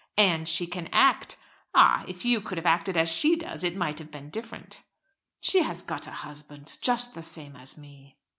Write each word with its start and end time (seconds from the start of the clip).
"And 0.17 0.47
she 0.49 0.65
can 0.65 0.89
act. 0.91 1.37
Ah! 1.75 2.03
if 2.07 2.25
you 2.25 2.41
could 2.41 2.57
have 2.57 2.65
acted 2.65 2.97
as 2.97 3.07
she 3.07 3.35
does, 3.35 3.63
it 3.63 3.75
might 3.75 3.99
have 3.99 4.09
been 4.09 4.31
different." 4.31 4.81
"She 5.41 5.61
has 5.61 5.83
got 5.83 6.07
a 6.07 6.11
husband 6.25 6.79
just 6.81 7.13
the 7.13 7.21
same 7.21 7.55
as 7.55 7.77
me." 7.77 8.17